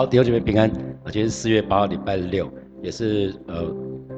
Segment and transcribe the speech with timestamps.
[0.00, 0.66] 好，弟兄姐妹平安。
[1.04, 3.70] 啊，今天是四月八号，礼拜六，也是呃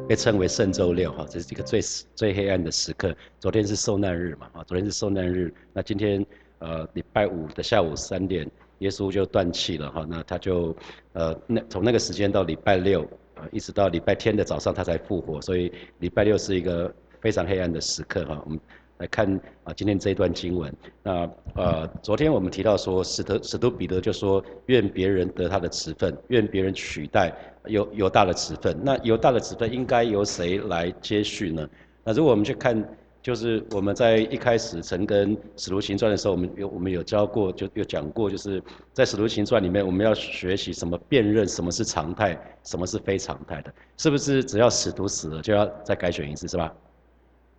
[0.09, 1.80] 被称为圣周六哈，这是一个最
[2.15, 3.12] 最黑暗的时刻。
[3.41, 5.53] 昨天是受难日嘛，啊，昨天是受难日。
[5.73, 6.25] 那今天
[6.61, 8.48] 呃礼拜五的下午三点，
[8.79, 10.06] 耶稣就断气了哈。
[10.09, 10.73] 那他就
[11.15, 13.01] 呃那从那个时间到礼拜六，
[13.34, 18.41] 呃一直到礼拜天的早上他才复活，所以礼拜六是一个非常黑暗的时刻哈。
[18.45, 18.61] 我们。
[19.02, 19.29] 来看
[19.65, 20.73] 啊，今天这一段经文。
[21.02, 27.34] 那呃，昨天我们提到说，使徒使徒彼得就说，愿别人得他的职分，愿别人取代
[27.66, 28.78] 犹犹大的职分。
[28.80, 31.69] 那犹大的职分应该由谁来接续呢？
[32.05, 32.80] 那如果我们去看，
[33.20, 44.45] 就是我们在一开始曾跟使徒行传的时候，我们有我们有教过，就有讲过，就是在使徒行传里面，我们要学习什么辨认什么是常态，什么是非常态的，是不是？
[44.45, 46.73] 只要使徒死了，就要再改选一次，是吧？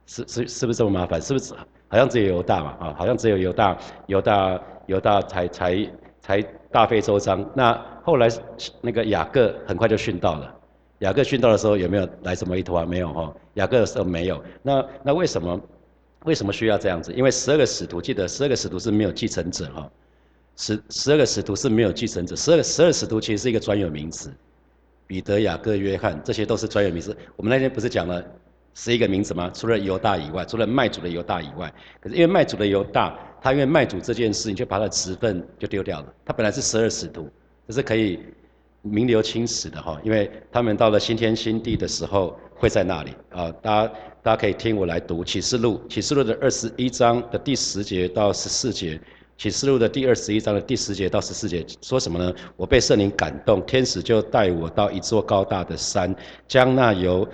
[0.06, 1.22] 是是是不是这么麻烦？
[1.22, 1.54] 是不是
[1.88, 2.78] 好像只有犹大嘛？
[2.80, 5.90] 啊，好像只有犹大，犹大犹大才才
[6.22, 7.48] 才大费周章。
[7.56, 7.74] 那
[8.04, 8.28] 后来
[8.82, 10.56] 那个雅各很快就殉道了。
[11.00, 12.86] 雅各殉道的时候有没有来什么一啊？
[12.86, 13.34] 没有哈。
[13.56, 14.44] 雅各的时候没有。
[14.62, 15.60] 那那为什么
[16.24, 17.14] 为什么需要这样子？
[17.14, 19.90] 因为十二个使徒，记得十二个使徒是没有继承者哈。
[20.56, 22.36] 十十二个使徒是没有继承者。
[22.36, 24.32] 十二十二使徒其实是一个专有名词。
[25.06, 27.16] 彼得、雅各、约翰，这些都是专有名词。
[27.36, 28.24] 我们那天不是讲了？
[28.74, 29.52] 是一个名字吗？
[29.54, 31.72] 除了犹大以外，除了卖主的犹大以外，
[32.02, 36.14] 可是因为卖主的犹大，他因为卖主这件事，你就把他的职分就丢掉了。
[36.26, 37.30] 他本来是十二使徒，
[37.68, 38.20] 这是可以
[38.82, 43.52] 名留青史的哈，因为他们到了新天新地的时候会在那里啊。
[43.62, 43.94] 大家
[44.24, 49.00] 大家可以听我来读启示录，启示录的二十一章的第十节到十四节，
[49.38, 52.34] 启示录的第二十一章的第十节到十四节说什么呢？
[52.56, 56.14] 我被圣灵感动，天使就带我到一座高大的山，
[56.48, 57.28] 将那由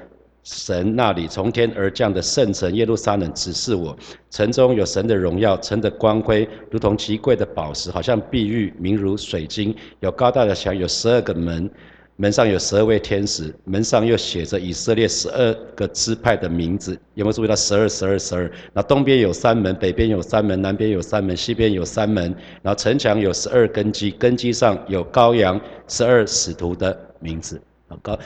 [0.52, 3.96] 神那里从天而降的圣城耶路撒冷指示我，
[4.32, 9.76] 城中有神的荣耀，城的光辉如同极贵的宝石，好像碧玉，明如水晶。
[10.00, 11.70] 有高大的墙，有十二个门，
[12.16, 17.00] 门上有十二位天使，门上又写着以色列十二个支派的名字。
[17.14, 18.52] 有没有注意到十二、十二、十二？
[18.74, 22.24] 那东边有三门，北边有三门，南边有三门，西边有三门。
[22.64, 27.62] 然后城墙有十二根基，根基上有羔羊十二使徒的名字。
[28.02, 28.18] 高，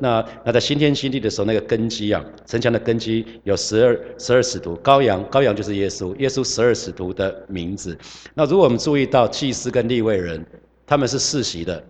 [0.00, 7.96] 那那在新天新地的时候，那个根基啊，城墙的根基有十二十二使徒，羔羊羔羊就是耶稣，耶稣十二使徒的名字。
[8.34, 10.44] 那如果我们注意到祭司跟立位人，
[10.86, 11.82] 他们是世袭的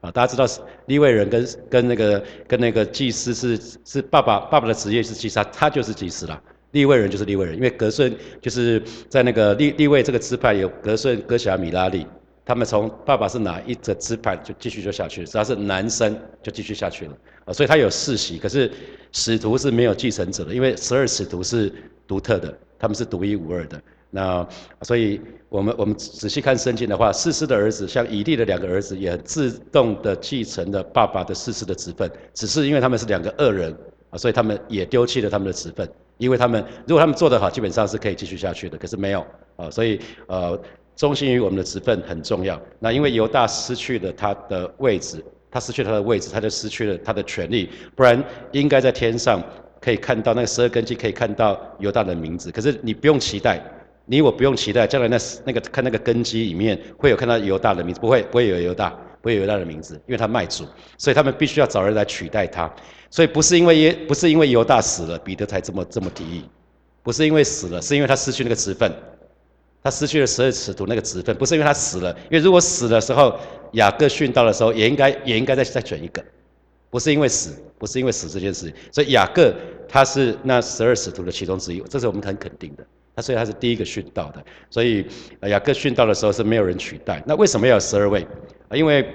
[0.00, 0.46] 啊，大家知道
[0.86, 6.42] 立位人跟跟那个跟那个祭司是是爸爸爸爸的职业是祭司，他就是祭司了。
[6.72, 12.06] 立位人就是立位人，因为格顺就是在那个立立位这个支派有格顺、哥侠、米拉利。
[12.46, 15.26] 他们从爸爸是哪一个支派，就继续就下去。
[15.26, 17.12] 只要是男生，就继续下去了
[17.44, 17.52] 啊。
[17.52, 18.70] 所以他有世袭，可是
[19.10, 21.72] 使徒是没有继承者的，因为十二使徒是
[22.06, 23.82] 独特的，他们是独一无二的。
[24.10, 24.48] 那
[24.82, 33.76] 所以我们我们仔细看圣经的话，世师的儿子像以利的两个儿子，也自动的继承了爸爸的世师的职分，只是因为他们是两个恶人
[34.10, 35.86] 啊，所以他们也丢弃了他们的职分。
[36.18, 40.56] 因为他们如果他们做得好，基本上是可以继续下去的，可是没有啊，所以呃。
[40.96, 42.60] 忠心于我们的职分很重要。
[42.80, 47.70] 那因为犹大失去了他的位置，他失去他的位置，他就失去了他的权利。
[47.94, 49.42] 不然应该在天上
[49.80, 52.50] 可以看到那个十二根基，可以看到犹大的名字。
[52.50, 53.62] 可是你不用期待，
[54.06, 58.88] 你我不用期待，将来那那个看那个根基里面会有看到犹大的名字，不会不会有犹大，
[59.20, 60.64] 不会有犹大的名字，因为他卖主，
[60.96, 62.72] 所以他们必须要找人来取代他。
[63.10, 66.44] 所以不是因为耶不是因为犹大死了，彼得才这么这么提议，
[67.02, 68.90] 不是因为死了，是因为他失去那个职分。
[69.86, 73.38] 他失去了十二使徒那个职分，不是因为他死了，因为如果死的时候，
[73.74, 76.20] 雅各殉道的时候，也应该也应该再再选一个，
[76.90, 79.54] 不是因为死，不是因为死这件事情，所以雅各
[79.88, 82.84] 他是那十二使徒的其中之一，这是我们很肯定的。
[83.14, 85.06] 他所以他是第一个殉道的，所以
[85.42, 87.22] 雅各殉道的时候是没有人取代。
[87.24, 88.26] 那为什么要十二位？
[88.72, 89.08] 因为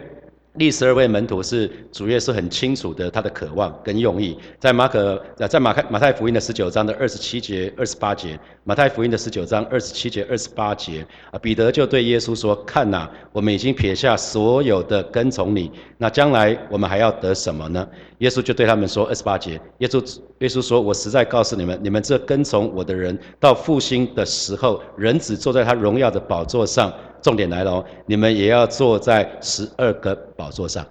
[0.57, 17.87] 第十二位门徒是主耶稣很清楚的，他的渴望跟用意，在马可在马太马太福音的十九章的二十七节二十八节，马太福音的十九章二十七节二十八节啊，彼得就对耶稣说：“看呐，我们已经撇下所有的跟从你，那将来我们还要得什么呢？”
[18.19, 30.85] 耶稣就对他们说：“二十八节，耶稣耶稣说，我实在告诉你们，你们这跟从我的人，到复兴的时候，人子坐在他荣耀的宝座上。”重点来了哦，你们也要坐在十二个宝座上，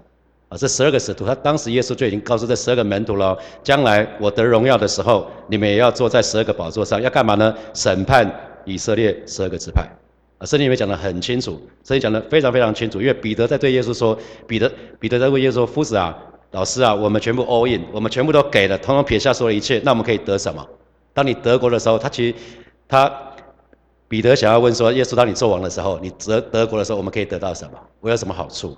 [0.48, 7.54] 啊，这十二个使徒，他当时耶稣就已经告诉这十二个门徒了，将来我得荣耀的时候，你们也要坐在十二个宝座上，要干嘛呢？
[7.74, 8.30] 审判
[8.64, 9.82] 以色列十二个支派，
[10.38, 11.52] 啊，圣经里面讲得很清楚，
[11.84, 14.16] 圣经讲得非常非常清楚，因为彼得在对耶稣说，
[14.46, 16.16] 彼得彼得在问耶稣说，夫子啊，
[16.52, 20.64] 老师啊，我们全部 all in，我们全部都给了，统统撇下所有一切，那我们可以得什么？
[21.12, 22.34] 当你得国的时候，他其实
[22.86, 23.12] 他。
[24.10, 27.78] 彼得想要问说：“耶稣，当你做王的时候，你得德国的时候，我们可以得到什么？
[28.00, 28.76] 我有什么好处？”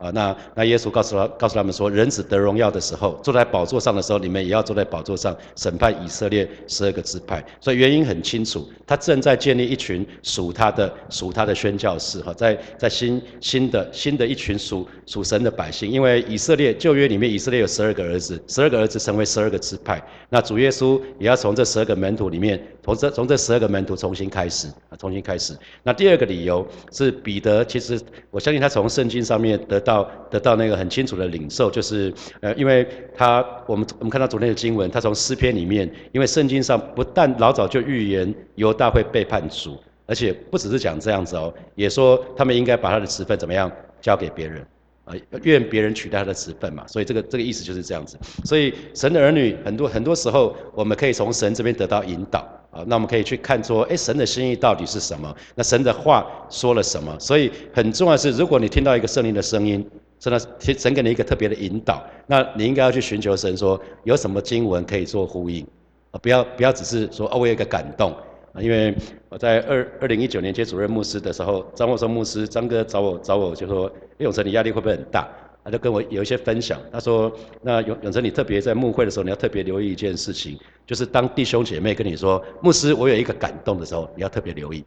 [0.00, 7.44] 啊，那那耶稣告诉他告诉他们说，人子得荣耀的时候，坐在宝座上的时候，你们也要坐在宝座上审判以色列十二个支派。
[7.60, 15.90] 所以原因很清楚，他正在建立一群属他的属他的宣教士哈，在在新新的新的一群属属神的百姓。
[15.90, 20.02] 因为以色列旧约里面，以色列有十二个儿子，十二个儿子成为十二个支派。
[20.30, 25.54] 那主耶稣也要从这十二个门徒里面，从这从这十二个门徒重新开始啊，重新开始。
[25.82, 28.00] 那第二个理由是彼得，其实
[28.30, 29.89] 我相信他从圣经上面得到。
[29.90, 39.76] 到得到那个很清楚的领受，就是呃，因为他我们我们看到昨天的经文，他从诗篇里面，因为圣经上不但老早就预言犹大会背叛主，
[40.06, 43.70] 而且不只是讲这样子哦，也说他们应该把他的职分怎么样
[44.00, 44.64] 交给别人，
[45.06, 48.16] 呃，愿别人取代他的职分嘛，所以这个这个意思就是这样子。
[48.44, 52.46] 所以神的儿女很多很多时候，我们可以从神这边得到引导。
[52.86, 55.34] 那我们可以去看说，哎，神的心意到底是什么？
[55.54, 57.16] 那神的话说了什么？
[57.18, 59.84] 所以很重要是，如果你听到一个圣灵的声音，
[60.18, 60.40] 真的
[60.78, 65.66] 神给你一个特别的引导，那你应该要去寻求神，说有什么经文可以做呼应
[66.10, 66.18] 啊？
[66.22, 68.14] 不要不要只是说哦，我有一个感动。
[68.58, 68.92] 因为
[69.28, 75.28] 我在二二零一九年接主任牧师的时候，张沃松牧师张哥找我找我就说，永成你压力会不会很大？
[75.62, 77.30] 他就跟我有一些分享，他说
[77.62, 80.58] ：“那永永成，你特别在牧会的时候，你要特别留意一件事情，
[80.90, 84.84] 就是当弟兄姐妹跟你说，牧师，我有一个感动的时候，你要特别留意。”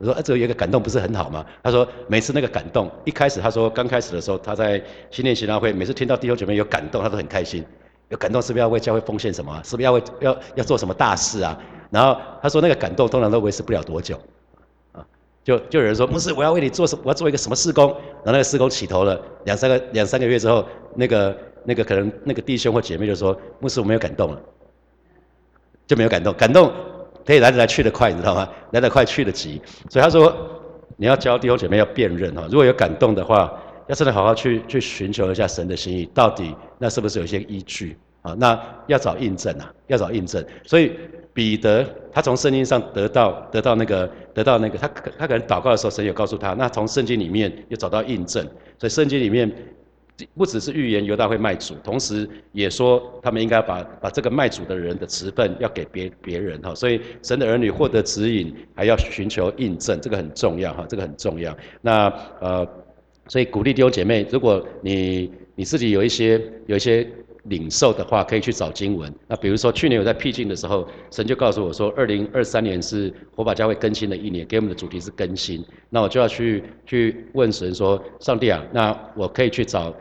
[0.00, 7.62] 我说：“啊，这有一个感动不是很好吗？”他说：“每次那个感动，一开始他说刚开始的时候，他在新年行道会，每次听到弟兄姐妹有感动，他都很开心。
[8.08, 9.60] 有感动是不是要为教会奉献什么？
[9.62, 11.58] 是不是要为要要做什么大事啊？
[11.90, 14.18] 然后他说那个感动通常都维持不了多久。”
[14.92, 15.04] 啊
[15.44, 17.88] 就就有人说，牧师，我要为你做什，我要做一个什么施工，
[18.24, 24.40] 然后那个施工起头了，两三个两三个月之后，那个那个可能那个弟兄或姐妹就说，牧师我没有感动了，
[25.86, 26.72] 就没有感动，感动
[27.24, 28.48] 可以来得来去得快，你知道吗？
[28.72, 30.34] 来得快去得急，所以他说
[30.96, 33.52] 你要教弟兄姐妹要辨认哈，如果有感动的话，
[33.86, 38.34] 要真的好好去去寻求一下神的心意，到底那是不是有一些依据啊？
[38.38, 40.92] 那要找印证啊，要找印证，所以。
[41.36, 48.42] 彼得他从圣经上得到得到那个得到那个他他可能祷告的时候，神有告诉他，那从圣经里面又找到印证，
[48.78, 49.46] 所以圣经里面
[50.34, 61.56] 不只是预言犹大会卖主，同时也说他们应该把把这个卖主的人的职分要给别别人哈，所以神的儿女获得指引还要寻求印证，这个很重要哈，这个很重要。
[61.80, 62.06] 那
[62.40, 62.66] 呃，
[63.28, 67.06] 所以鼓励弟兄姐妹，如果你你自己有一些有一些。
[67.48, 69.14] 领受的话，可以去找经文。
[69.28, 75.64] 那比如说，去年我在僻静的时候，神就告诉我说，二零二三年是火把教会更新的一年，给我们的主题是更新。
[75.88, 79.94] 那我就要去去问神说，上帝啊，那我可以去找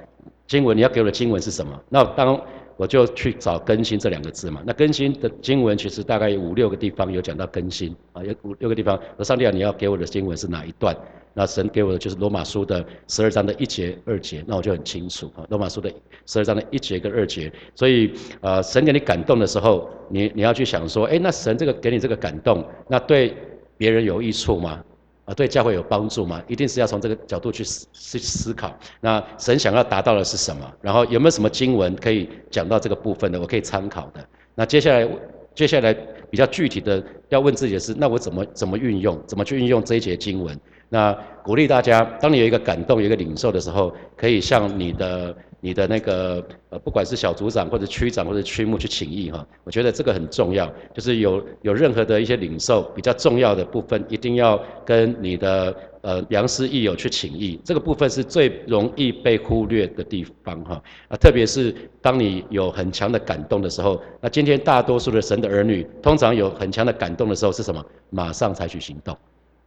[0.48, 1.80] 经文，你要给我的经文是什么？
[1.90, 2.40] 那当
[2.78, 4.62] 我就去找更新这两个字嘛。
[4.66, 9.00] 那更新的经文其实大概有五六个地方有讲到更新啊，有五六个地方。
[9.18, 10.96] 那上帝啊，你要给我的经文是哪一段？
[11.34, 15.46] 那神给我的就是罗马书的十二章的一节二节，那我就很清楚啊。
[15.50, 15.92] 罗马书的
[16.26, 23.36] 十二章的一节跟二节，所以呃，神给你感动的时候，你你要去想说，哎，那神这个给你这个感动，那对
[23.78, 24.82] 别人有益处吗？
[25.26, 26.42] 啊，对教会有帮助吗？
[26.48, 28.74] 一定是要从这个角度去思去思考。
[29.02, 30.72] 那神想要达到的是什么？
[30.82, 33.42] 然后有没有什么经文可以讲到这个部分的？
[33.42, 34.24] 我可以参考的。
[34.54, 35.08] 那接下来
[35.56, 35.94] 接下来
[36.30, 39.20] 比较具体的要问自己的是，那我怎么怎么运用？
[39.26, 40.58] 怎么去运用这一节经文？
[40.90, 41.12] 那
[41.44, 49.44] 鼓励大家，当你有一个感动、有一个领受的时候，可以向你的、你的那个呃，不管是小组长或者区长或者区牧去请意哈。
[49.64, 57.60] 我觉得这个很重要，就是有有任何的一些领受比较重要的部分，一定要跟你的呃良师益友去请意。
[57.64, 60.80] 这个部分是最容易被忽略的地方哈。
[61.08, 67.84] 啊，特别是当你有很强的感动的时候，那今天大多数的神的儿女，通常有很强的感动的时候是什么？
[68.12, 69.18] 马上采取行动。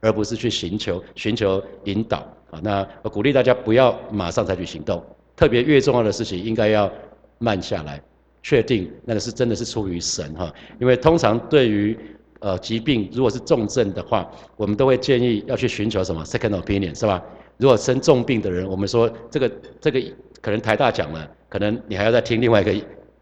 [0.00, 2.18] 而不是去寻求寻求引导
[2.52, 5.02] 啊，那我鼓励大家不要马上采取行动，
[5.38, 6.92] 特别越重要的事情应该要
[7.38, 8.02] 慢下来，
[8.42, 11.96] 确定那个是真的是出于神哈，因为通常对于
[12.40, 17.22] 呃疾病如果是重症的话，我们都会建议要去寻求什么 second opinion 是吧？
[17.56, 19.48] 如果生重病的人，我们说这个
[19.80, 20.02] 这个
[20.40, 22.72] 可能台大讲了，可能你还要再听另外一个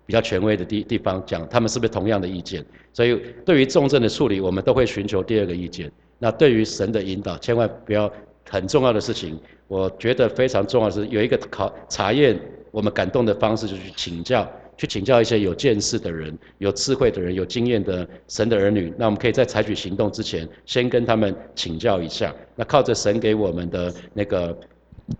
[0.06, 2.64] 比较权威的地地方讲，他们是不是同样的意见？
[2.94, 5.92] 所以对于重症的处理，我们都会寻求第二个意见。
[6.18, 8.10] 那对于神的引导，千万不要
[8.48, 9.38] 很重要的事情。
[9.68, 12.38] 我觉得非常重要是有一个考查验
[12.70, 18.92] 我们感动的方式，就是去请教，去请教一些有见识的人、有智慧的人、有经验的神的儿女。
[18.96, 22.34] 那我们可以在采取行动之前，先跟他们请教一下。
[22.54, 24.56] 那靠着神给我们的那个，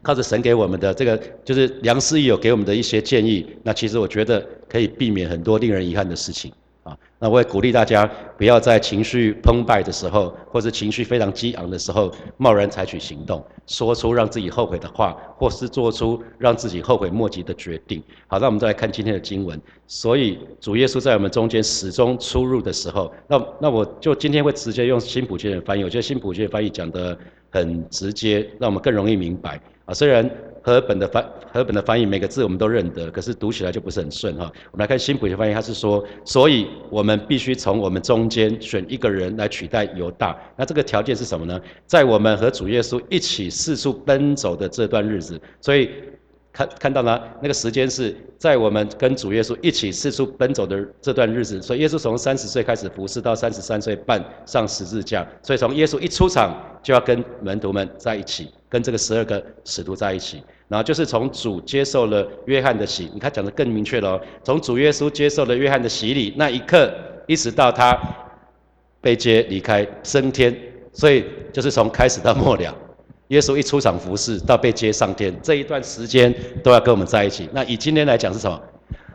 [0.02, 3.46] 靠着神给我们的这个，就是良师益友给我们的一些建议。
[3.62, 6.52] 那其实我觉得可以避免很多令人遗憾的事情。
[7.18, 18.02] 那我也鼓励大家，不要在情绪澎湃的时候，或者情绪非常激昂的时候，贸然采取行动，说出让自己后悔的话，或是做出让自己后悔莫及的决定。
[18.26, 19.58] 好，那我们再来看今天的经文。
[19.86, 25.84] 所以主耶稣在我们中间始终出入的时候，那那我就今天会直接用新普的翻译。
[25.84, 27.16] 我觉得新普的翻译讲得
[27.50, 29.58] 很直接，让我们更容易明白。
[29.86, 30.30] 啊，虽然。
[30.66, 34.50] 和本的翻和本的翻译每个字我们都认得，可是读起来就不是很顺哈。
[34.72, 40.36] 我们来看新普的翻译，他是说，所以我们必须从我们中间选一个人来取代犹大。
[40.56, 41.60] 那这个条件是什么呢？
[41.86, 45.88] 在我们和主耶稣一起四处奔走的这段日子，所以。
[46.56, 51.60] 看看到了，那个时间是在我们跟主耶稣一起四处奔走的这段日子。
[51.60, 55.28] 所以耶稣从三十岁开始服侍，到三十三岁半上十字架。
[55.42, 60.42] 所以从耶稣一出场，就要跟门徒们在一起，跟这个十二个使徒在一起。
[60.68, 64.20] 然后就是从主接受了约翰的洗，你看讲的更明确了哦。
[64.42, 66.92] 从主耶稣接受了约翰的洗礼那一刻，
[67.26, 67.96] 一直到他
[69.00, 70.56] 被接离开升天，
[70.92, 72.74] 所以就是从开始到末了。
[73.28, 76.32] 耶稣一出场服侍到被接上天这一段时间
[76.62, 77.48] 都要跟我们在一起。
[77.52, 78.60] 那以今天来讲是什么？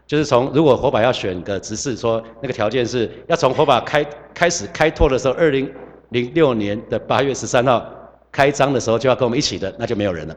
[0.05, 5.69] 就是从如果火把要选个执事，说那个条件是要从火把开开始开拓的时候，二零
[6.09, 7.85] 零六年的八月十三号
[8.29, 10.35] 开张的时候就要跟我们一起的，那就没有人了。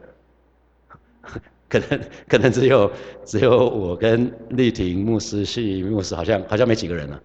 [1.68, 2.90] 可能可能只有
[3.24, 7.20] 只有我跟丽婷牧师、系牧师，好像好像没几个人了。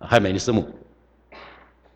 [0.00, 0.64] 还有美女师母，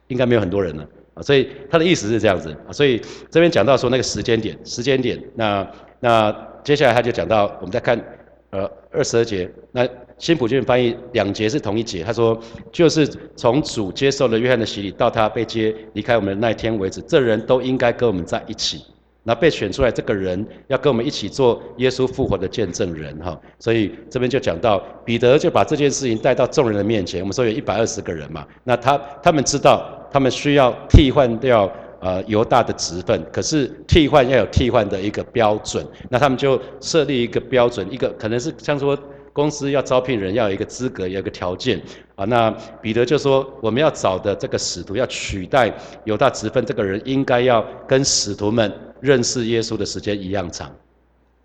[0.08, 0.88] 应该没有很多人了。
[1.22, 2.98] 所以他的意思是这样子啊，所以
[3.30, 8.02] 这边讲到说那个时间点，时间点，那那接下来他就讲到，我们再看，
[8.50, 12.40] 呃，二十二节，那新普卷翻译两节是同一节，他说
[12.72, 18.84] 就是从主接受了约翰的洗礼到他被接离开我们的那一天为止，这人都应该跟我们在一起。
[19.22, 29.96] 那被选出来这个人要跟我们一起做耶稣复活的见证人哈，所以这边就讲到彼得就把这件事情带到众人的面前，我们说有一百二十个人嘛，那他他们知道。
[30.12, 38.98] 他们需要替换掉呃犹大的职分，可是替换要有替换的一个标准，那他们就设立一个标准，一个可能是像说
[39.32, 41.80] 公司要招聘人要有一个资格，有一个条件
[42.20, 42.26] 啊。
[42.26, 42.50] 那
[42.82, 45.72] 彼得就说我们要找的这个使徒要取代
[46.04, 50.70] 犹大职分这个人，应该要跟使徒们认识耶稣的时间一样长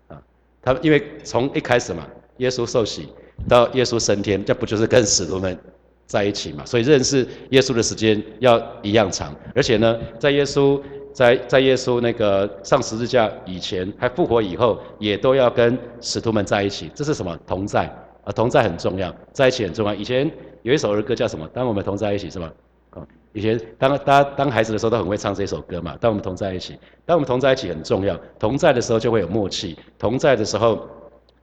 [0.08, 0.20] 啊。
[0.60, 2.06] 他因为从一开始嘛，
[2.36, 3.08] 耶稣受洗
[3.48, 5.58] 到耶稣升天，这不就是跟使徒们？
[6.06, 10.80] 在一起嘛，所以认识耶稣的时间要一样长，而且呢，在耶稣
[11.12, 16.88] 在在耶稣那个上十字架以前，还复活以后，也都要跟使徒们在一起。
[16.94, 17.36] 这是什么？
[17.44, 17.92] 同在
[18.26, 19.94] 啊，同在很重要，在一起很重要。
[19.94, 20.30] 以前
[20.62, 21.48] 有一首儿歌叫什么？
[21.54, 22.52] 当我们同在一起是吧？
[22.90, 25.96] 啊，以前当大家当孩子的时候都很会唱这首歌嘛。
[26.00, 28.18] 当我们同在一起，当我们同在一起很重要。
[28.38, 30.86] 同在的时候就会有默契，同在的时候。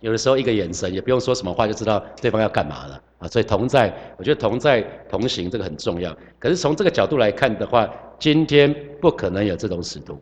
[0.02, 3.88] 有的时候一个眼神也不用说什么话就知道对方要干嘛了啊，所以同在，
[4.18, 6.14] 我觉得同在同行这个很重要。
[6.38, 10.22] 可是从这个角度来看的话，今天不可能有这种使徒。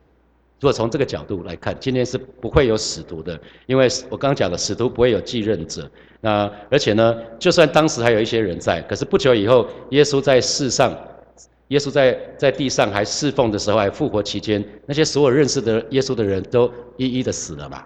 [0.62, 5.90] 如果从这个角度来看，今天是不会有使徒的，因为我刚刚讲的使徒不会有继任者。
[6.22, 10.96] 那而且呢，就算当时还有一些人在，可是不久以后，耶稣在世上，
[11.70, 17.84] 耶稣在在地上还侍奉的时候，还复活期间，那些所有认识的耶稣的人都一一的死了嘛。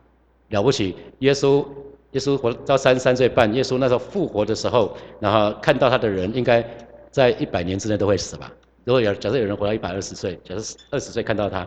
[0.50, 1.66] 了不起，耶稣，
[2.12, 6.62] 耶稣活到三十三岁半，耶稣那时候复活的时候，然后看到他的人，应该
[7.10, 8.52] 在一百年之内都会死吧？
[8.84, 11.66] 如果有假设有人活到一百二十岁，假设二十岁看到他。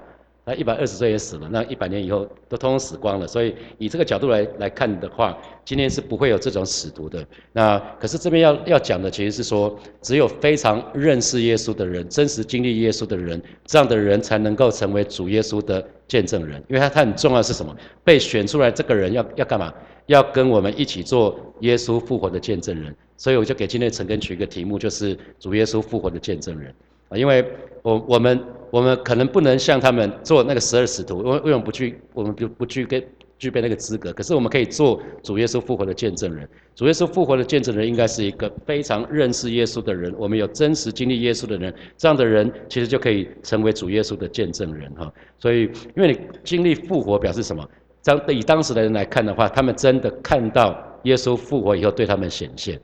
[0.48, 3.26] 那一百二十岁也死了，那一百年以后都通通死光了。
[3.26, 7.22] 所以以这个角度来来看的话，今天是不会有这种死徒的。
[7.52, 16.64] 那可是这边要要讲的其实是说，只有非常认识耶稣的人，真实经历耶稣的人，这样的人才能够成为主耶稣的见证人。
[16.66, 17.76] 因为他他很重要是什么？
[18.02, 19.70] 被选出来这个人要要干嘛？
[20.06, 22.96] 要跟我们一起做耶稣复活的见证人。
[23.18, 26.74] 所以我就给今天陈根取一个题目，就是主耶稣复活的见证人
[27.10, 27.44] 啊，因为
[27.82, 28.42] 我我们。
[28.70, 33.06] 我们可能不能像他们做那个十二使徒，为为什么不具我们不不具备
[33.38, 34.12] 具备那个资格？
[34.12, 36.48] 可是我们可以做主耶稣复活的见证人。
[36.74, 45.12] 主耶稣复活的见证人应该是一个非常认识耶稣的人，我们有真实经历耶稣的人，这样的人其实就可以成为主耶稣的见证人哈。
[45.38, 45.62] 所以，
[45.96, 47.68] 因为你经历复活表示什么？
[48.04, 52.80] 当以当时的人来看的话，他们真的看到耶稣复活以后对他们显现。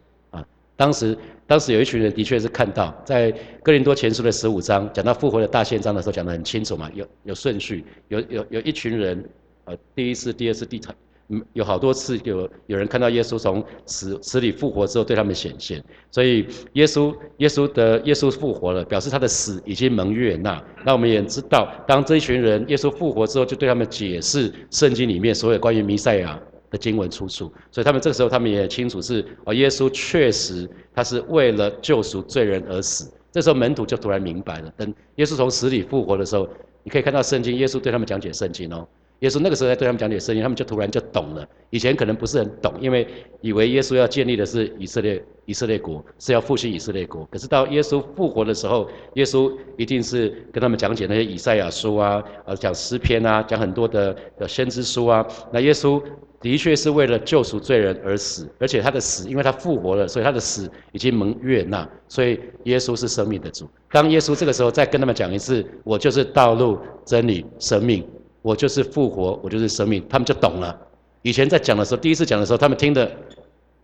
[0.77, 1.17] 当时。
[1.47, 3.31] 当时有一群人的确是看到，在
[3.63, 9.29] 哥林多前书的十五章讲到复活的大宪章的时候，讲得很清楚嘛，有有顺序，有有有一群人，
[9.67, 10.97] 呃，第一次、第二次、第三，
[11.29, 20.65] 嗯，有好多次有有人看到耶稣从死死里复活之后对他们显现，所以耶稣耶稣的耶稣复活了，表示他的死已经蒙悦纳。
[20.83, 26.41] 那我们也知道，当这一群人耶稣复活之后，就对他们解释圣经里面所有关于弥赛亚。
[26.75, 33.09] 的经文出处，所以他们这个时候他们也清楚是哦，耶稣确实他是为了救赎罪人而死。
[33.31, 36.49] 这时候门徒就突然明白了，等耶稣从死里复活的时候，
[36.83, 38.87] 你可以看到圣经，耶稣对他们讲解圣经哦。
[39.25, 41.49] 耶稣那个时候在对他们讲解圣经，他们就突然就懂了。
[41.71, 43.09] 以前可能不是很懂，因为
[43.41, 47.27] 以为耶稣要建立的是以色列以色列国，是要复兴以色列国。
[47.33, 55.27] 可是到耶稣复活的时候，耶稣一定是跟他们讲解那些以赛亚书啊，呃，讲诗篇啊，讲很多的的先知书啊。
[55.51, 56.03] 那耶稣
[56.39, 61.89] 的确是为了救赎罪人而死，而且他的死，因为他复活了，所以他的死已经蒙悦纳。
[62.09, 63.67] 所以耶稣是生命的主。
[63.91, 68.07] 当耶稣这个时候再跟他们讲一次：“我就是道路、真理、生命。”
[68.45, 70.79] 我就是复活，我就是生命，他们就懂了。
[71.23, 73.11] 以前在讲的时候，第一次讲的时候，他们听得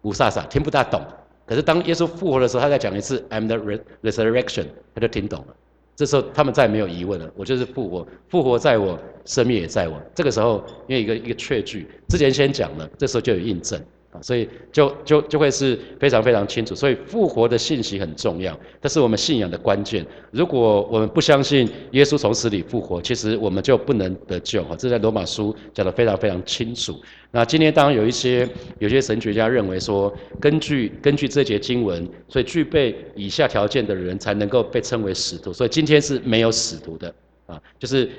[0.03, 1.01] 不飒飒，听不大懂。
[1.47, 3.57] 可是当耶稣复活的时候，他再讲一次，I'm the
[4.03, 5.57] resurrection，他就听懂了。
[5.97, 9.99] 这时候他们再也没有疑问了，我就是复活，复活在我，生命也在我。
[10.15, 13.83] 这个时候，因为一个一个确据，之前先讲了，这时候就有印证。
[14.13, 20.05] 啊，所以就就就会是非常非常清楚，所以复活的信息很重要，这是我们信仰的关键。
[20.33, 24.65] 如果我们不相信耶稣从死里复活，其实我们就不能得救。
[24.65, 27.01] 哈，这在罗马书讲得非常非常清楚。
[27.31, 28.49] 那今天当然有一些
[28.81, 35.53] 有些神学家认为说，根据根据这节经文，所以具备以下条件的人才能够被称为使徒。
[35.53, 37.15] 所以今天是没有使徒的
[37.47, 38.11] 啊，就是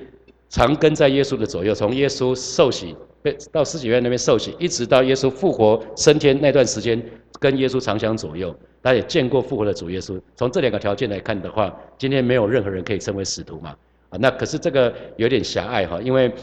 [0.51, 2.95] 常跟在耶稣的左右，从耶稣受洗。
[3.23, 6.99] 被到十几院那边受洗，一直到耶稣复活升天那段时间，
[7.39, 10.19] 跟耶稣常相左右，他也见过复活的主耶稣。
[10.35, 13.75] 从这两个条件来看的话，今天没有任何人可以称为使徒嘛？
[14.09, 16.33] 啊，那可是这个有点狭隘哈，因为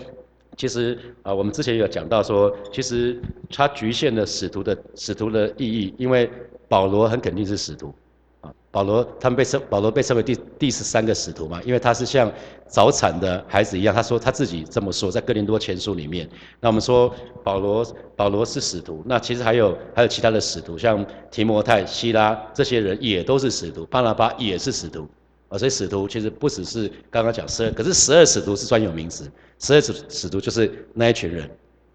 [0.57, 6.31] 其实啊，我们之前有讲到说，其实它局限了使徒的使徒的意义，因为
[6.69, 7.93] 保罗很肯定是使徒。
[8.71, 12.31] 保罗他们被称保罗被称为第第十三个使徒嘛，因为他是像
[12.67, 16.29] 早产的孩子一样，他说他自己这么说，在哥林多前书里面。
[16.61, 17.11] 那我们说
[17.43, 25.09] 保罗保罗是使徒，那其实还有还有其他的使徒，像提摩太、希拉这些人也都是使徒，巴拿巴也是使徒。
[25.49, 31.51] 啊，所以使徒其实不只是刚刚讲十二，可是十二使徒是专有名词，十二使使徒就是那一群人。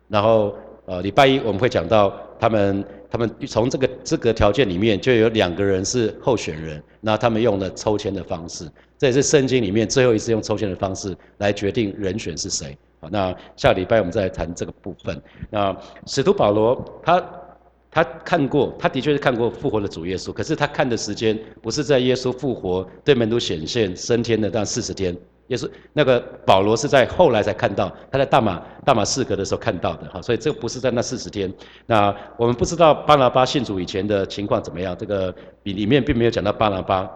[0.07, 0.55] 然后
[0.87, 2.83] 呃，礼拜一我们会讲到他们。
[3.13, 12.75] 他们从这个资格条件里面就有两个人是候选人，那他们用了抽签的方式，这也是圣经里面最后一次用抽签的方式来决定人选是谁。
[12.99, 15.21] 好，那下礼拜我们再来谈这个部分。
[15.51, 17.23] 那使徒保罗他
[17.91, 25.15] 他看过，他的确是看过复活的主耶稣，可是他看的时间不是在耶稣复活对门徒显现升天的那四十天。
[25.47, 31.53] 也是那个保罗是在后来才看到，他在大马大马士革的时候看到的哈，所以这个不是在那四十天。
[31.85, 37.09] 那我们不知道巴拿巴信主以前的情况怎么样，这个里里面并没有讲到巴拿巴，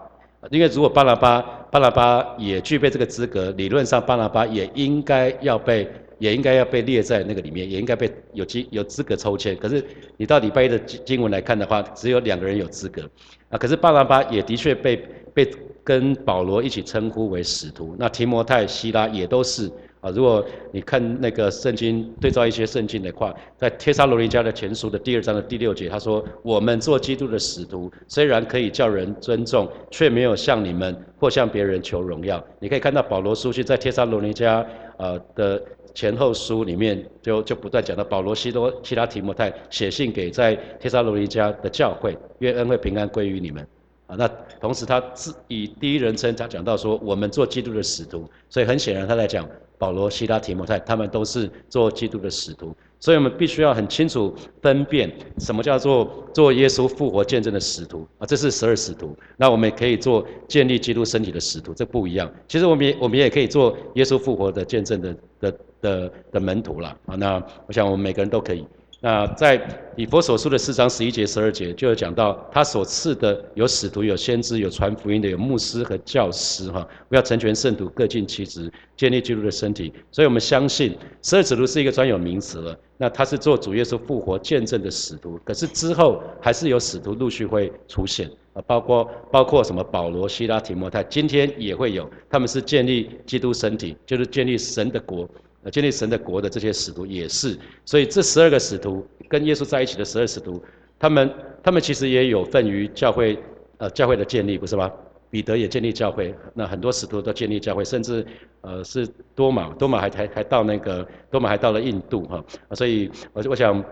[0.52, 9.56] 因为如果巴拿巴巴拿巴也具备这个资格，理论上巴拿巴也应该要被也应该要被列在那个里面，也应该被有机有资格抽签。
[9.56, 9.84] 可是
[10.18, 13.02] 你到礼拜一的经经文来看的话，只有两个人有资格
[13.50, 14.98] 啊，可是巴拿巴也的确被
[15.34, 15.50] 被。
[15.88, 19.72] 跟保罗一起称呼为使徒，那提摩太、希拉也都是
[20.02, 20.10] 啊。
[20.10, 34.66] 如果你看那个圣经对照一些圣经的话，在帖撒罗尼迦的前书的第二章的第六节，他说：“我们做基督的使徒，虽然可以叫人尊重，却没有向你们或向别人求荣耀。”你可以看到保罗书信在帖撒罗尼迦
[34.98, 43.66] 呃的前后书里面，就就不断讲到保罗、希多、希拉、提摩太写信给在帖撒罗尼迦的教会，愿恩惠平安归于你们。
[44.08, 44.28] 啊，那
[44.60, 62.32] 同时他自以第一人称，他讲到说，我们做基督的使徒，所以很显然他在讲保罗、希拉、提摩太，他们都是做基督的使徒，所以我们必须要很清楚分辨什么叫做做耶稣复活见证的使徒啊，这是十二使徒，那我们也可以做建立基督身体的使徒，这不一样。
[62.48, 68.66] 其实我们也我们也可以做耶稣复活的见证的的的的门徒了啊，那我想我们每个人都可以。
[69.08, 69.66] 那在
[69.96, 79.94] 以佛所书的四章十一节、十二节，就有讲到他所赐的有使徒、有先知、有传福音的、有牧师和教师，哈，不要成全圣徒，各尽其职，建立基督的身体。
[80.12, 82.78] 所以我们相信十二使徒是一个专有名词了。
[82.98, 95.26] 那他是做主耶稣复活见证的使徒，可是之后还是有使徒陆续会出现啊，包括包括什么保罗、希拉、提摩太，今天也会有，他们是建立基督身体，就是建立神的国。
[95.72, 100.64] 建立神的国的这些使徒也是，所以这十二个使徒跟耶稣在一起的十二使徒，
[100.98, 103.38] 他们他们其实也有份于教会，
[103.78, 104.92] 呃，教会的建立，不是吗？
[105.30, 108.26] 彼得也建立教会，那很多使徒都建立教会，甚至
[108.62, 113.84] 呃是多马，多马还还还到那个多马还到了印度哈，所以我我想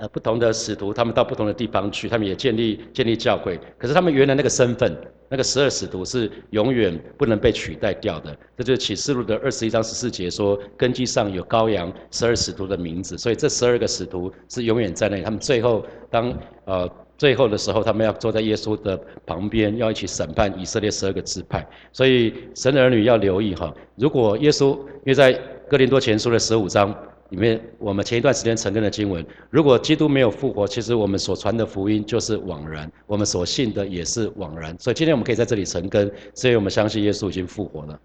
[0.00, 3.60] 呃，不同的使徒，他们到不同的地方去，他们也建立建立教会。
[3.76, 4.96] 可是他们原来那个身份，
[5.28, 8.34] 那个十二使徒是永远不能被取代掉的。
[8.56, 15.22] 这就是启示录的二十一章十四节说，根基上有羔羊十二使徒的名字，所以这十二个使徒是永远在那里。
[15.22, 16.34] 他们最后当
[16.64, 21.68] 呃最后的时候，他们要坐在耶稣的旁边，要一起审判以色列十二个支派。
[21.92, 25.30] 所以神的儿女要留意哈，如果耶稣因为在
[25.68, 26.96] 哥林多前书的十五章。
[27.30, 34.76] 里面，我们前一段时间承认的经文，如果基督没有复活，其实我们所传的福音就是枉然，我们所信的也是枉然。
[34.78, 38.00] 所以今天我们可以在这里成根，所以我们相信耶稣已经复活了。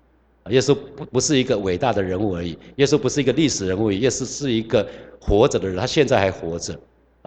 [0.50, 4.88] 耶稣不不是一个伟大的人物而已，耶稣不是一个历史人物，耶稣是一个
[5.20, 6.80] 活着的人，他现在还活着。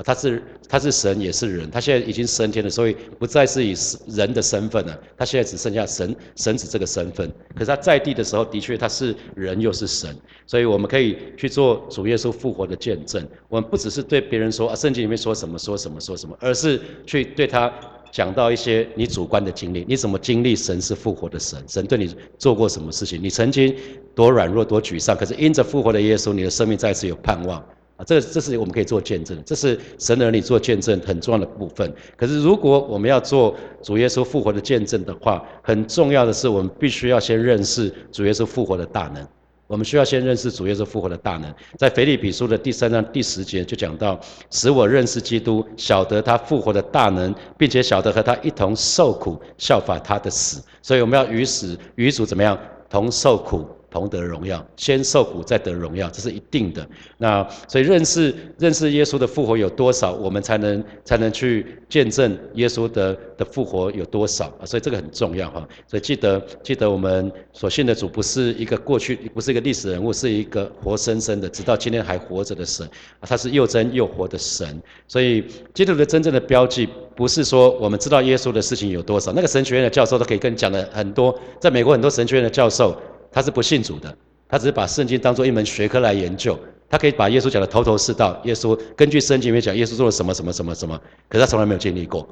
[0.05, 3.75] 他是他是神也是人，他现在已经升天了，所以不再是以
[4.09, 7.31] 人的身份了，他现在只剩下神神子这个身份。
[7.55, 10.15] 可是他在地的时候，的确他是人又是神，
[10.47, 13.27] 所以我们可以去做主耶稣复活的见证。
[13.49, 17.73] 我们不只是对别人说啊，圣经里面说什么说什么说什么，而是去对他
[18.13, 23.75] 讲到一些你主观的经历，你怎么经历神是复活的神，神对你做过什么事情，你曾经
[24.15, 27.65] 多软弱多沮丧，可是因着复活的耶稣，你的生命再次有盼望。
[27.99, 31.93] 啊，这这是我们可以做见证，这是神的儿女做见证很重要的部分。
[32.17, 39.27] 可是，如果我们要做主耶稣复活的见证的话，很重要的是，我们必须要先认识主耶稣复活的大能。
[39.67, 41.53] 我们需要先认识主耶稣复活的大能。
[41.77, 50.63] 在腓立比书的第三章第十节就讲到，使我认识基督，晓得他复活的大能，并且晓得和他一同受苦，效法他的死。
[50.81, 52.57] 所以，我们要与死与主怎么样
[52.89, 53.67] 同受苦。
[53.91, 56.87] 同得荣耀，先受苦再得荣耀，这是一定的。
[57.17, 64.67] 那所以认识认识耶稣的复活有多少，我们才能才能去见证耶稣的的复活有多少啊？
[64.67, 65.67] 所以这个很重要哈。
[65.87, 72.87] 所以记得记得我们所信的主不是一个过去，不是一个历史人物，是一个活生生的，直到今天还活着的神
[73.21, 73.23] 啊。
[73.23, 74.81] 他是又真又活的神。
[75.07, 81.35] 所以基督的真正的标记，不是说我们知道耶稣的事情有多少，那个神学院的教授都可以跟你讲的很多。
[81.59, 82.95] 在美国很多神学院的教授。
[83.31, 84.17] 他是不信主的，
[84.49, 86.59] 他只是把圣经当做一门学科来研究。
[86.91, 92.27] 他可以把耶稣讲的头头是道，耶稣根据圣经里面讲耶稣做了什么什么什么什么，可是他从来没有经历过，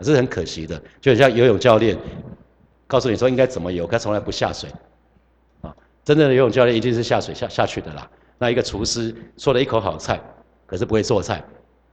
[0.00, 0.80] 这是很可惜的。
[1.00, 1.96] 就像游泳教练
[2.86, 4.68] 告诉你说应该怎么游，他从来不下水。
[5.62, 8.06] 啊，真正的游泳教练一定是下水下下去的啦。
[8.36, 10.20] 那一个厨师做了一口好菜，
[10.66, 11.42] 可是不会做菜，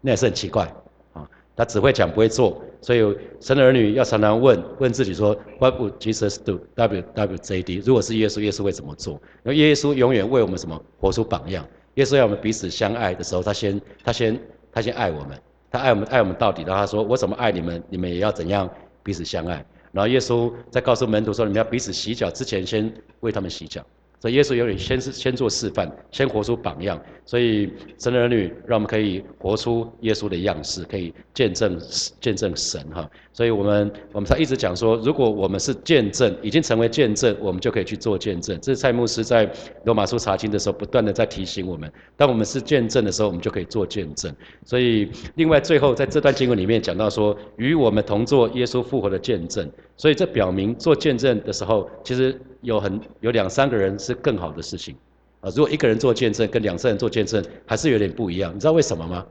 [0.02, 0.70] 那也是很奇怪
[1.14, 1.26] 啊。
[1.56, 6.60] 他只会讲不会做，所以神的儿女要常常问问自己说：What would Jesus do?
[6.76, 7.82] W W J D。
[7.86, 9.14] 如果是耶稣，耶稣会怎么做？
[9.46, 11.66] 因为耶稣永远为我们什么活出榜样。
[11.94, 14.38] 耶稣要我们彼此相爱的时候，他先他先
[14.72, 15.40] 他先爱我们，
[15.72, 16.64] 他爱我们爱我们到底。
[16.64, 18.70] 然后他说：我怎么爱你们，你们也要怎样
[19.02, 19.66] 彼此相爱。
[19.94, 23.82] 然后耶稣在告诉门徒说：你们要彼此洗脚之前，先为他们洗脚。
[24.24, 26.98] 所以耶稣有点先是先做示范，先活出榜样。
[27.26, 31.78] 所以神的儿女，让我们可以活出耶稣的样式，可以见证
[32.22, 33.10] 见证神哈。
[33.34, 38.58] 所以我们我们才一直讲说，如果我们是见证，已经成为见证，我们就可以去做见证。
[38.62, 39.52] 这是蔡牧师在
[39.84, 44.34] 罗马书查经的时候，不断的在提醒我们：当我们是见证的时候，我们就可以做见证。
[44.64, 49.70] 所以另外最后在这段经文里面讲到说，与我们同做耶稣复活的见证。
[50.04, 54.94] 所以这表明做见证的时候，其实有很有两三个人是更好的事情，
[55.40, 59.26] 啊，如果一个人做见证跟两三人做见证还是有点不一样，你知道为什么吗？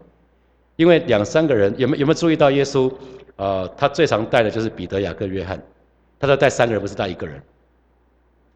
[0.77, 2.91] 因为两三个人有没有有没有注意到耶稣，
[3.37, 5.63] 呃，他最常带的就是彼得、雅各、约翰，
[6.19, 7.43] 他说带三个人不是带一个人，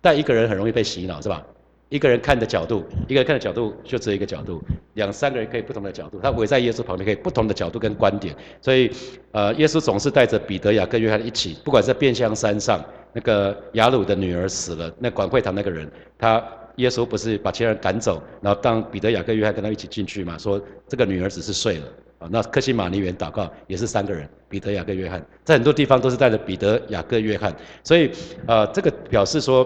[0.00, 1.46] 带一个人很容易被洗脑是吧？
[1.88, 4.60] 一个人看的角度，一个人看的角度就只有一个角度，
[4.94, 8.90] 两三个人可以不同的角度，他围在耶稣旁边可以不同的角度跟观点，所以，
[9.30, 16.42] 呃，耶稣总是带着彼得、雅各、约翰一起，不管在变相山上，那个雅鲁的女儿死了，那管会堂那个人，他
[16.76, 21.84] 耶稣不是把其他人赶走，然后当彼得、雅各、约翰跟他一起进去嘛，说这个女儿只是睡了，
[22.18, 28.10] 啊，那克西玛尼园祷告也是三个人，彼得、雅各、约翰，在很多地方都是带着彼得、雅各、约翰，所以，
[28.46, 29.64] 呃，这个表示说，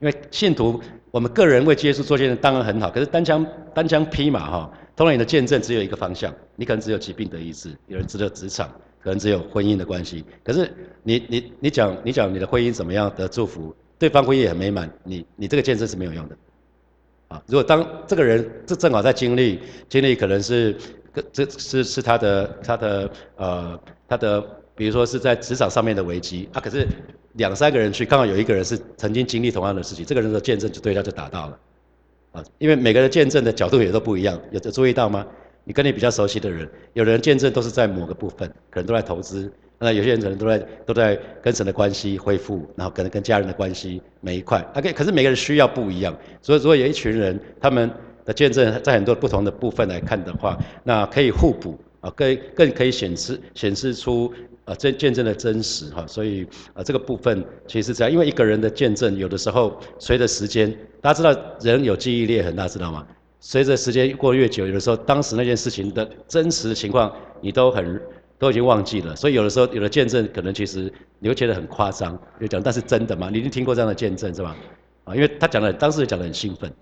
[0.00, 0.80] 因为信徒。
[1.12, 8.68] 我们个人为耶稣做见证当然很好，可是单枪单枪匹马哈，通常你的见证只有一个方向，你可能只有疾病的医治，有人只有职场，
[9.00, 10.22] 可能只有婚姻的关系。
[10.44, 10.70] 可是
[11.02, 16.36] 你你你讲你讲你的婚姻怎么样的祝福，对方婚姻也很美满，你你这个见证是没有用的。
[17.28, 20.76] 啊，如果当这个人这正好在经历经历，可能是
[21.32, 24.44] 这是是他的他的呃他的，
[24.76, 26.86] 比如说是在职场上面的危机啊，可是。
[27.36, 31.58] 两三个人去，刚好有一个人是曾经经历同样的事情，这个人的见证就对他就达到了，
[32.32, 35.26] 啊，因为每个人见证的角度也都不一样，有注意到吗？
[35.64, 47.90] 你跟你比较熟悉的人，有人见证都是在某个部分，可能都在投资，那有些人可能都在都在跟神的关系恢复，然后可能跟家人的关系每一块，OK，可是每个人需要不一样，所以如果有一群人，他们
[48.24, 54.32] 的见证，在很多不同的部分来看的话，那可以互补啊，更更可以显示显示出
[54.66, 56.06] 啊这见证的真实哈。
[56.06, 63.06] 所以啊这个部分其实是这样，因为一个人的见证，有的时候随着时间，大家知道人有记忆裂痕，大知道吗？
[63.40, 68.00] 随着时间过越久，有的时候当时那件事情的真实情况，你都很
[68.38, 69.14] 都已经忘记了。
[69.14, 73.30] 所以有的时候有的见证，可能其实你会觉得很夸张，就讲，但是真的吗？
[73.30, 74.56] 你已经听过这样的见证是吧？
[75.04, 76.72] 啊，因为他讲的当时讲的很兴奋，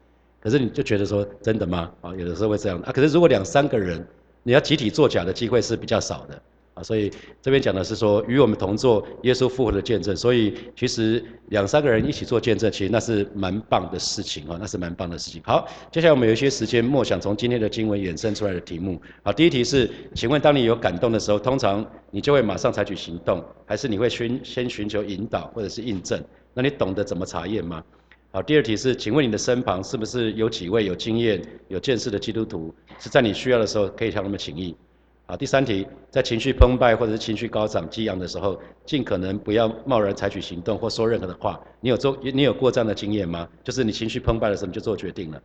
[0.40, 1.90] 可是你就觉得说真的吗？
[2.00, 2.92] 啊，有的时候会这样啊。
[2.92, 4.02] 可是如果两三个人，
[4.42, 6.40] 你要集体作假的机会是比较少的。
[6.74, 7.10] 啊，所以
[7.40, 15.40] 这边讲的是说与我们同做耶稣复活的见证，所以其实两三个人一起做见证，其实那是蛮棒的事情啊，那是蛮棒的事情。
[15.44, 19.00] 好，接下来我们有一些时间默想从今天的经文衍生出来的题目。
[19.22, 26.22] 好，第一题是，请问当你有感动的时候，通常你就会马上采取行动，还是你会寻先寻求引导或者是印证？
[26.52, 27.84] 那你懂得怎么查验吗？
[28.32, 34.74] 好，第二题是，请问你的身旁是不是有几位有经验、有见识的基督徒，是在你需要的时候可以向他们请益？
[35.26, 41.58] 好，第三题，在情绪澎湃或者是情绪高涨、激昂的时候，尽可能不要贸然采取行动或说任何的话。
[41.80, 43.48] 你有做，你有过这样的经验吗？
[43.62, 45.40] 就是你情绪澎湃的时候，你就做决定了，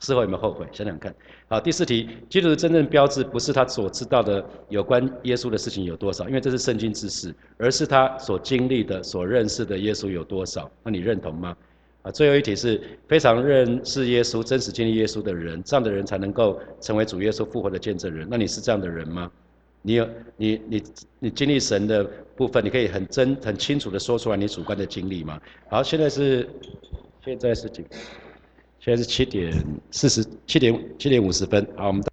[0.00, 0.66] 事后有没有后悔？
[0.72, 1.14] 想想看。
[1.46, 10.70] 好，第四题，基督的真正标志不是他所知道的有关耶稣的事情有多少，因为这是圣经知识，而是他所经历的、所认识的耶稣有多少。
[10.82, 11.54] 那你认同吗？
[12.08, 18.26] 啊，最后一题是非常认识耶稣、真实经历耶稣的人，这样的人才能够成为主耶稣复活的见证人。
[18.30, 19.30] 那你是这样的人吗？
[19.82, 20.82] 你有你你
[21.18, 22.02] 你经历神的
[22.34, 25.38] 部分，你可以很真很清楚的说出来你主观的经历吗？
[25.68, 26.48] 好，现在是
[27.22, 27.84] 现在是几？
[28.80, 29.52] 现在是七点
[29.90, 31.66] 四十七点七点五十分。
[31.76, 32.08] 好，我们到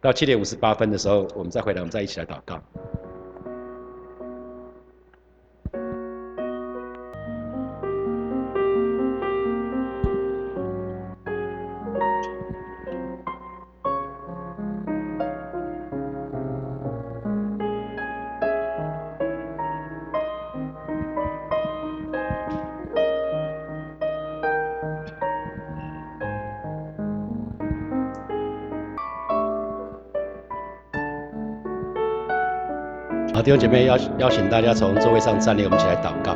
[0.00, 2.62] 到七点五十八分的时候，我们再回来，我们再一起来祷告。
[33.44, 36.34] 弟兄姐妹邀邀请大家从座位上站立，我们一起来祷告。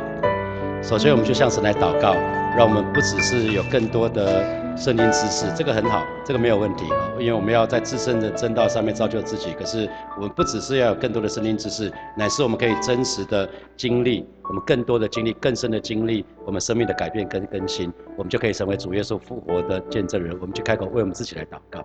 [0.83, 2.13] 首先，我们就向神来祷告，
[2.55, 9.53] 让我们不只是有更多的圣经知识，这个很好，这个没有问题啊，因为我们要在自身的正道上面造就自己。
[9.53, 20.37] 可是，我们不只是要有更多的圣经知识，乃是我们可以真实的经历，我们更多的经历，更深的经历，我们生命的改变跟更新，我们就可以成为主耶稣复活的见证人。
[20.39, 21.83] 我们就开口为我们自己来祷告。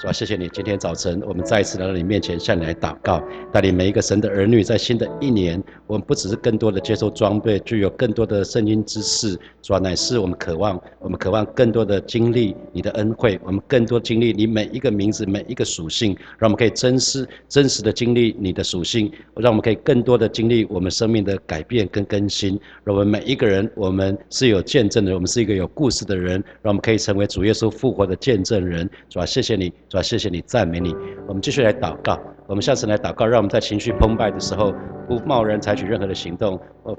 [0.00, 28.88] 主要谢谢你，今天早晨我们再一次来到你面前，向你来祷告，带领每一个神的儿女，在新的一年，我们不只是更多的接受装备，具有更多的圣经知识，主要乃是我们渴望，我们渴望更多的经历你的恩惠，我们更多经历你每一个名字、每一个属性，让我们可以真实、真实的经历你的属性，让我们可以更多的经历我们生命的改变跟更新，让我们每一个人，我们是有见证的，我们是一个有故事的人，让我们可以成为主耶稣复活的见证人。
[29.08, 29.72] 主要谢谢你。
[29.92, 30.96] 主要谢谢你，赞美你。
[31.28, 32.18] 我们继续来祷告。
[32.46, 34.72] 我们下次来祷告，让我们在情绪澎湃的时候，
[35.06, 36.96] 不贸然采取任何的行动，或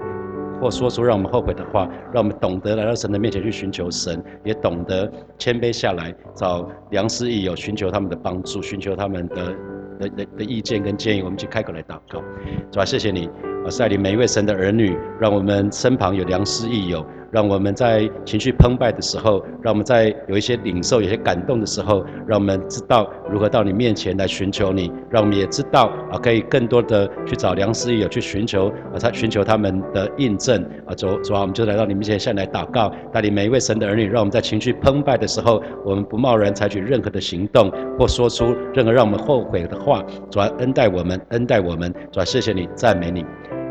[0.60, 1.88] 或说出让我们后悔的话。
[2.12, 9.56] 让我们懂得来到神的面前去寻求神，也懂得谦卑下来，找良师益友，寻求他们的帮助，寻求他们的
[9.98, 11.22] 的的的意见跟建议。
[11.22, 12.22] 我们去开口来祷告。
[12.70, 17.04] 主要谢谢你，啊，带领每一位神的儿女，让我们身旁有良师益友。
[17.34, 24.92] 让我们在情绪澎湃的时候，让我们在有一些领受、有些感动的时候，让我们知道如何到你面前来寻求你。
[25.10, 30.94] 让我们也知道啊，可以更多的去找良师益友去寻求啊，他寻求他们的印证啊。
[30.94, 37.68] 主主啊，我们就来到你面前，向来祷告，带领每一位神的儿女，让我们在情绪澎湃的时候，我们不贸然采取任何的行动，
[37.98, 40.04] 或说出任何让我们后悔的话。
[40.30, 41.92] 主啊，恩待我们，恩待我们。
[42.12, 43.26] 主啊，谢谢你，赞美你。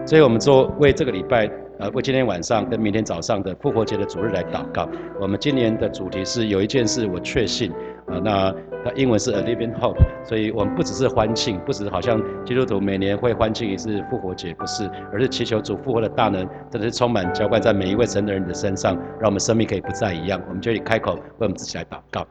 [0.06, 1.50] 所以我们做为这个礼拜。
[1.84, 4.88] 呃，为今天晚上跟明天早上的复活节的主日来祷告。
[5.20, 7.70] 我们今年的主题是有一件事我确信，
[8.08, 20.42] 啊，那它英文是 A Living Hope，所以我们不只是欢庆，不只是好像基督徒每年会欢庆一次复活节，不是，而是祈求主复活的大能，真的是充满浇灌在每一位神的人的身上，让我们生命可以不再一样。
[20.48, 22.26] 我们就以开口为我们自己来祷告，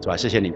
[0.00, 0.52] 主啊，谢谢你。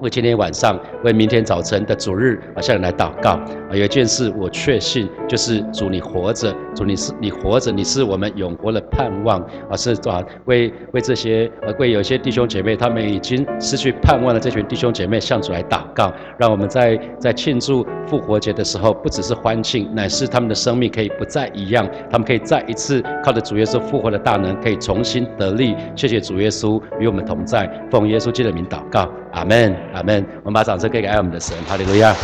[0.00, 3.70] 为今天晚上，为明天早晨的主日而，向你来祷告啊。
[3.72, 9.76] 有一件事我确信，就是主你活着，主你是你活着，你是我们永活的盼望啊。
[9.76, 25.76] 是啊，为为这些呃，为有些弟兄姐妹，他们已经失去盼望的这群弟兄姐妹，向主来祷告，让我们在在庆祝复活节的时候，不只是欢庆，乃是他们的生命可以不再一样，他们可以再一次靠着主耶稣复活的大能，可以重新得力。
[25.94, 29.72] 谢谢主耶稣与我们同在，奉耶稣基督的名祷告，阿门。
[29.92, 30.24] 阿门！
[30.42, 32.14] 我们把掌声给给爱我们的神，哈利路亚。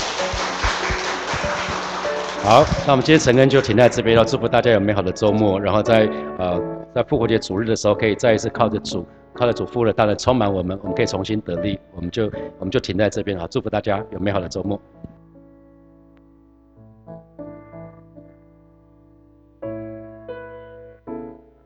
[2.43, 4.25] 好，那我们今天陈恩就停在这边了。
[4.25, 6.61] 祝福大家有美好的周末，然后在呃
[6.95, 11.79] 在复活节主日的时候，可以再一次靠着主，靠着主父的大能充满我们，我们可以重新得力。
[11.95, 12.25] 我们就
[12.59, 13.47] 我们就停在这边啊！
[13.51, 14.81] 祝福大家有美好的周末。